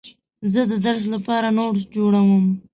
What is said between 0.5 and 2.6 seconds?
زه د درس لپاره نوټس جوړوم.